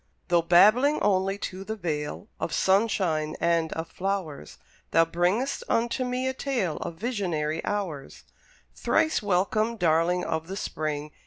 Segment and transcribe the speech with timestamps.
[0.29, 4.57] Though babbling only to the Vale, Of sunshine and of flowers,
[4.89, 8.23] Thou bringest unto me a tale Of visionary hours.
[8.73, 11.11] Thrice welcome, darling of the Spring!